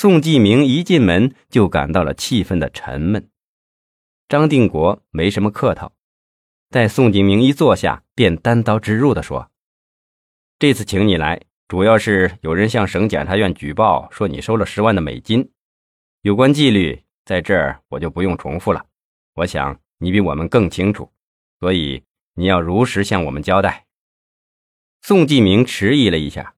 [0.00, 3.30] 宋继明一进门就感到了气氛的沉闷。
[4.30, 5.92] 张定国没什么客套，
[6.70, 9.50] 待宋继明一坐下，便单刀直入地说
[10.58, 15.52] ：“这次请你来，主要是有人向省检察院举报说你收了十万的美金，
[16.22, 18.86] 有关纪律在这儿我就不用重复了。
[19.34, 21.12] 我想你比我们更清楚，
[21.58, 22.02] 所以
[22.36, 23.84] 你要如实向我们交代。”
[25.04, 26.54] 宋继明迟疑了一下。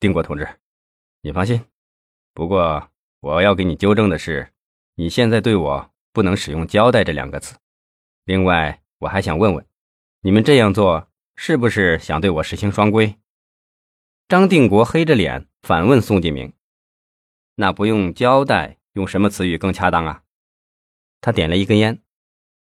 [0.00, 0.48] 定国同志，
[1.20, 1.62] 你放心。
[2.34, 2.90] 不过
[3.20, 4.52] 我要给你纠正的是，
[4.96, 7.56] 你现在对我不能使用“交代”这两个词。
[8.24, 9.64] 另外，我还想问问，
[10.22, 13.16] 你们这样做是不是想对我实行双规？
[14.26, 16.52] 张定国黑着脸反问宋继明
[17.54, 20.22] ：“那不用‘交代’，用什么词语更恰当啊？”
[21.22, 22.02] 他点了一根烟，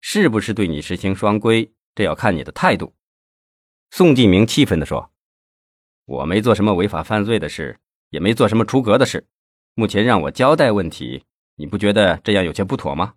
[0.00, 2.94] 是不是对你实行双规，这要看你的态度。
[3.90, 5.12] 宋继明气愤地说。
[6.04, 9.26] 我没做什么违法犯罪的事，也没做什么出格的事。
[9.78, 11.24] 目前让我交代问题，
[11.54, 13.14] 你不觉得这样有些不妥吗？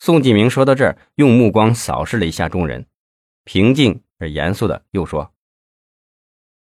[0.00, 2.88] 宋继明说到这儿，用目光扫视了一下众人，
[3.44, 5.32] 平静而严肃的又说：“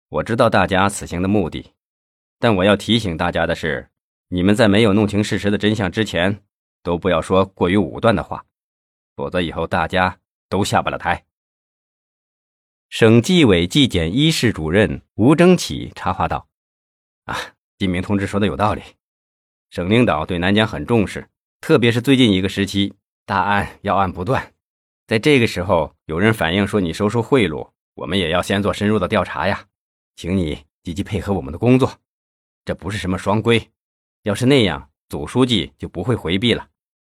[0.10, 1.74] 我知道大家此行的目的，
[2.38, 3.90] 但我要提醒大家的是，
[4.28, 6.44] 你们在没有弄清事实的真相之前，
[6.84, 8.46] 都不要说过于武断的话，
[9.16, 11.26] 否则以后大家都下不了台。”
[12.90, 16.48] 省纪委纪检一室主任吴征启插话道
[17.26, 18.82] ：“啊，金明同志说的有道理，
[19.70, 22.94] 省领导对南疆很重视，特别是最近一个时期，
[23.26, 24.54] 大案要案不断。
[25.08, 29.68] 在这个时候，有人反映说你收受贿赂，我们也要先做深入的调查呀，
[30.16, 32.00] 请你积极配合我们的工作。
[32.64, 33.70] 这不是什么双规，
[34.24, 36.70] 要是那样，总书记就不会回避了。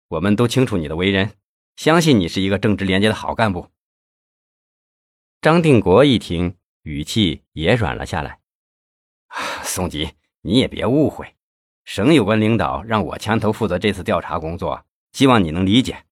[0.09, 1.37] 我们都清楚你的为人，
[1.77, 3.70] 相信你是一个正直廉洁的好干部。”
[5.43, 8.41] 张定国一听，语气也软了下来。
[9.27, 10.15] 啊 宋吉，
[10.47, 11.34] 你也别误会，
[11.84, 16.05] 省有关领导让我牵头负责这次调查工作，希望你能理解。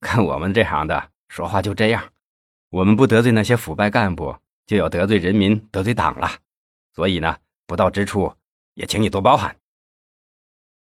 [0.00, 2.02] 看我们这行的说话就这样，
[2.70, 4.34] 我们不得罪那些腐败干部，
[4.66, 6.38] 就要得罪人民、得罪党了。
[6.94, 7.36] 所以呢，
[7.66, 8.32] 不到之处
[8.72, 9.54] 也请你多包涵。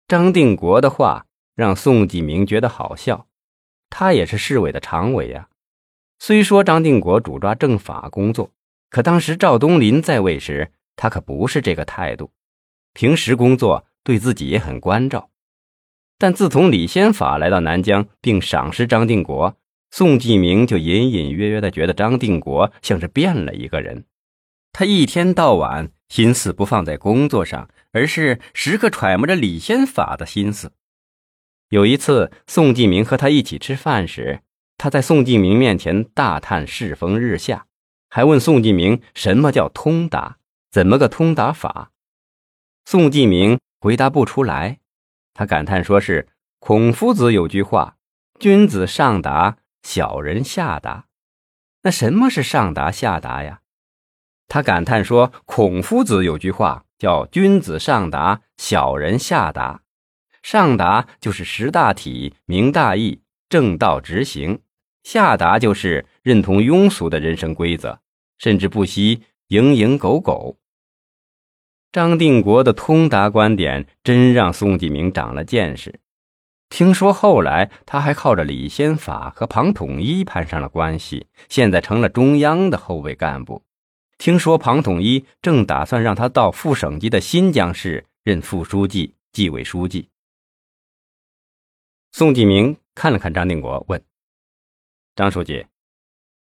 [0.08, 3.28] 张定国的话让宋继明觉得好笑，
[3.90, 5.50] 他也是市委的常委呀。
[6.20, 8.50] 虽说张定国主抓政法工作，
[8.90, 12.32] 可当时赵东林在位时，他可不是这个态度。
[12.98, 15.30] 平时工作对自己也很关照，
[16.18, 19.56] 但自从李先法来到南疆并赏识张定国，
[19.92, 24.06] 宋继明就隐隐约约的觉得张定国像是变了一个人。
[24.74, 30.72] 他一天到晚心思不放在工作上，而是时刻揣摩着李先法的心思。
[31.70, 34.40] 有一次，宋继明和他一起吃饭时。
[34.80, 37.68] 他在宋继明面前大叹世风日下，
[38.10, 40.38] 还问宋继明什么叫通达，
[40.72, 41.92] 怎么个通达法？
[42.90, 44.80] 宋继明回答不出来。
[45.34, 47.98] 他感叹说是孔夫子有句话
[48.40, 51.08] ：“君子上达，小人下达。”
[51.84, 53.60] 那什么是上达下达呀？
[54.48, 59.82] 他感叹说孔夫子有句话叫“君子上达，小人下达”。
[60.42, 64.62] 上达就是识大体、明大义、正道直行。
[65.04, 68.00] 下达就是认同庸俗的人生规则，
[68.38, 70.58] 甚至不惜蝇营狗苟。
[71.92, 76.00] 张定国的通达观点真让宋继明长了见识。
[76.70, 83.64] 听说后来他还靠着李先法和庞统一攀上了关系，现在成了中央的后备干部。
[84.18, 90.10] 听说庞统一正打算让他到副省级的新疆市任副书记、纪委书记。
[92.12, 94.04] 宋继明看了看张定国，问。
[95.16, 95.68] 张书记，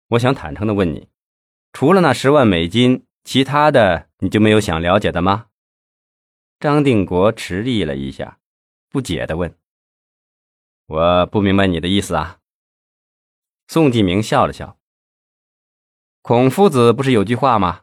[0.09, 1.07] 我想坦诚的问你，
[1.71, 5.47] 除了那十万美金，其他的你就没有想了解的吗？
[6.59, 8.39] 张定国迟疑了一下，
[8.89, 9.55] 不解的问
[10.87, 12.39] ：“我不明白你的意思啊。”
[13.67, 14.79] 宋继明笑了笑
[16.23, 17.81] ：“孔夫子不是有句话吗？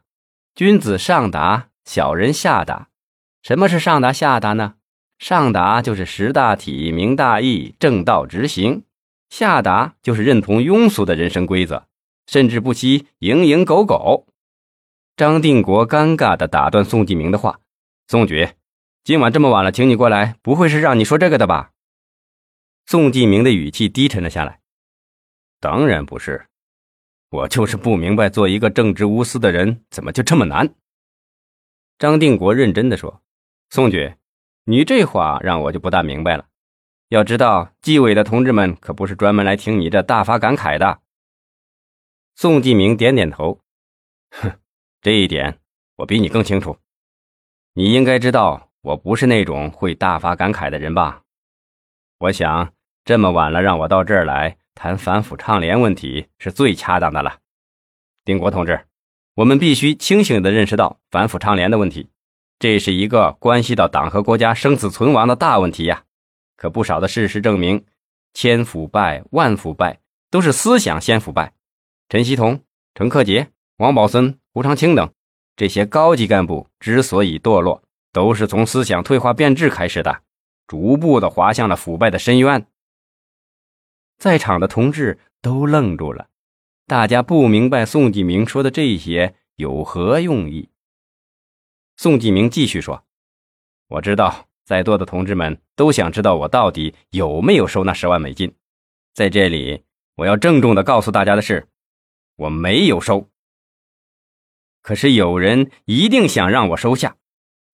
[0.55, 2.89] 君子上达，小人下达。
[3.43, 4.75] 什么是上达下达呢？
[5.19, 8.85] 上达就是识大体、明大义、正道直行。”
[9.31, 11.87] 下达就是认同庸俗的人生规则，
[12.27, 14.27] 甚至不惜蝇营狗苟。
[15.17, 17.61] 张定国尴尬地打断宋继明的话
[18.09, 18.49] ：“宋局，
[19.05, 21.71] 今晚这么晚了，请你过来，不会是让你说这个的吧？”
[22.87, 24.61] 宋继明的语气低沉了下来
[25.61, 26.49] ：“当然不是，
[27.31, 30.75] 我就是不明白，做一个正直无私的人，怎么就这么难？”
[31.97, 33.23] 张定国认真地说
[33.71, 34.15] ：“宋局，
[34.65, 36.49] 你这话让我就不大明白了。”
[37.09, 41.01] 要知道，纪委的同志们可不是专门来听你这大发感慨的。
[42.35, 43.61] 宋继明点点头，
[44.31, 44.59] 哼，
[45.05, 45.59] 这一点
[45.97, 46.79] 我比你更清楚。
[47.75, 51.25] 你应该知道，我不是那种会大发感慨的人吧？
[52.21, 52.73] 我想
[53.05, 57.41] 这么晚了，让我到这儿来谈反腐倡廉问题是最恰当的了。
[58.25, 58.87] 丁国同志，
[59.35, 62.09] 我们必须清醒地认识到反腐倡廉的问题，
[62.59, 66.05] 这是一个关系到党和国家生死存亡的大问题呀。
[66.57, 67.85] 可不少的事实证明，
[68.33, 71.53] 千腐败万腐败都是思想先腐败。
[72.09, 72.63] 陈锡同、
[72.95, 75.13] 陈克杰、王宝森、胡长清等
[75.57, 80.23] 这些高级干部之所以堕落，都是从思想退化变质开始的，
[80.69, 82.65] 逐步的滑向了腐败的深渊。
[84.17, 86.29] 在场的同志都愣住了。
[86.87, 90.69] 大家不明白宋继明说的这些有何用意。
[91.97, 93.05] 宋继明继续说
[93.91, 98.55] ：“我知道在座的同志们都想知道我到底有没有收那十万美金。
[99.15, 99.83] 在这里，
[100.15, 101.67] 我要郑重的告诉大家的是，
[102.37, 103.29] 我没有收。
[104.85, 107.17] 可是有人一定想让我收下，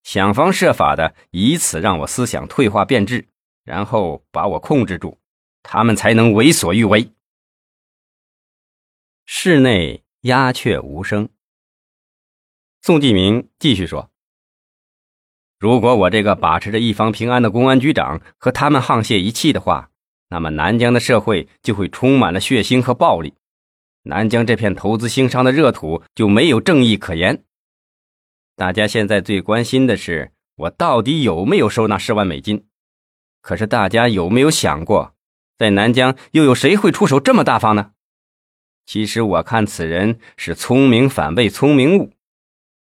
[0.04, 3.26] 想方设法的以此让我思想退化变质，
[3.64, 5.18] 然后把我控制住，
[5.64, 7.12] 他们才能为所欲为。”
[9.26, 11.28] 室内鸦雀无声。
[12.80, 14.12] 宋继明继续说
[15.58, 19.90] ：“如果我这个把持着一方平安的公安局长和他们沆瀣一气的话，
[20.28, 23.34] 那么南疆的社会就会充满了血腥和暴力，
[24.02, 27.44] 南疆这片投资兴商的热土就没有正义可言。
[28.56, 32.66] 大家现在最关心的是我到底有没有收那十万美金。
[33.40, 35.14] 可是大家有没有想过，
[35.56, 37.92] 在南疆又有谁会出手这么大方呢？”
[38.86, 42.12] 其实我看此人是聪明反被聪明误，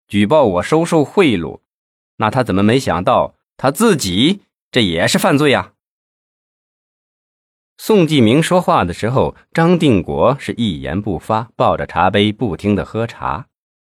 [0.07, 1.61] 举报我收受贿赂，
[2.17, 4.41] 那他怎么没想到他自己
[4.71, 5.73] 这也是犯罪啊？
[7.81, 13.47] 宋继明说话的时候，张定国是一言不发，抱着茶杯不停的喝茶。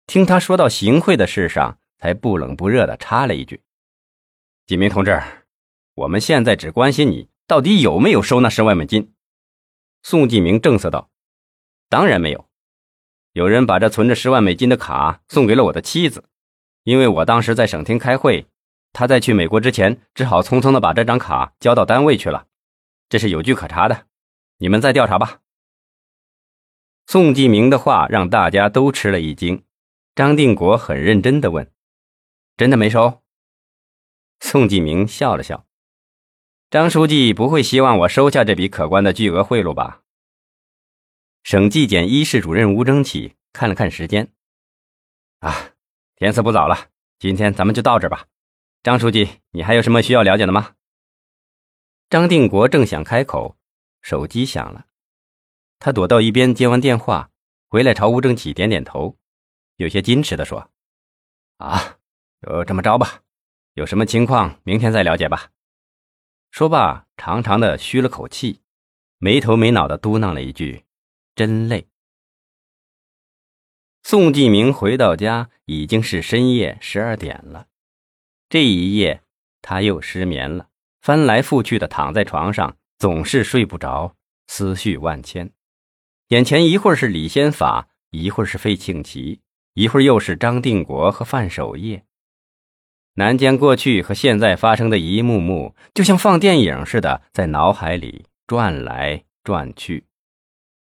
[0.05, 3.61] 听他说到行贿的事上，才不冷不热的插了一句
[4.67, 5.19] ：“继明同志，
[5.95, 9.13] 我们现在只关心你到底有没有收那十万美金。”
[10.03, 11.09] 宋继明正色道。
[11.89, 12.45] 当然没有，
[13.33, 16.25] 有人把这存着十万美金的卡送给了我的妻子，
[16.83, 18.45] 因为我当时在省厅开会，
[18.93, 22.45] 他在去美国之前只好匆匆的把这张卡交到单位去了，
[23.11, 24.07] 这是有据可查的，
[24.59, 25.41] 你们再调查吧。
[27.07, 29.65] 宋继明的话让大家都吃了一惊，
[30.15, 31.69] 张定国很认真的问
[32.55, 33.21] ：“真的没收？”
[34.39, 35.65] 宋继明笑了笑
[36.71, 40.03] ：“张书记不会希望我收下这笔可观的巨额贿赂吧？”
[41.43, 44.31] 省纪检一室主任吴征启看了看时间，
[45.39, 45.71] 啊，
[46.15, 46.87] 天色不早了，
[47.19, 48.27] 今天咱们就到这吧。
[48.81, 50.75] 张书记，你还有什么需要了解的吗？
[52.11, 53.57] 张定国正想开口，
[54.01, 54.85] 手机响了，
[55.79, 57.31] 他躲到一边接完电话，
[57.69, 59.17] 回来朝吴正启点点头，
[59.77, 60.69] 有些矜持的说
[61.55, 61.99] ：“啊，
[62.41, 63.21] 就这么着吧，
[63.75, 65.51] 有什么情况明天再了解吧。”
[66.51, 68.59] 说罢，长长的吁了口气，
[69.17, 70.83] 没头没脑的嘟囔了一句。
[71.33, 71.87] 真累。
[74.03, 77.69] 宋继明回到家已经是深夜十二点了，
[78.49, 79.23] 这一夜
[79.61, 80.67] 他又失眠了，
[81.01, 84.15] 翻来覆去的躺在床上，总是睡不着，
[84.47, 85.51] 思绪万千。
[86.27, 89.41] 眼前一会儿是李先法，一会儿是费庆奇，
[89.73, 92.05] 一会儿又是张定国和范守业。
[93.15, 100.05] 南疆过去和现在发生的一幕幕，就像放电影似的，在脑海里转来转去。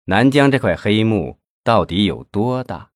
[0.06, 2.90] 南疆这块黑幕到底有多大？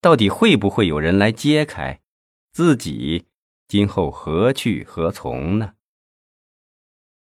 [0.00, 2.00] 到底会不会有人来揭开？
[2.52, 3.26] 自己
[3.68, 5.74] 今后何去何从呢？